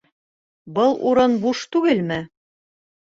[0.77, 2.21] Был урын буш түгелме?